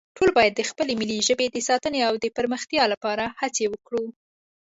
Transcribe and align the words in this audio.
ټول 0.17 0.29
باید 0.37 0.53
د 0.55 0.61
خپلې 0.69 0.93
ملي 1.01 1.17
ژبې 1.27 1.47
د 1.51 1.57
ساتنې 1.69 1.99
او 2.07 2.13
پرمختیا 2.37 2.83
لپاره 2.93 3.23
هڅې 3.41 3.65
وکړو 3.69 4.05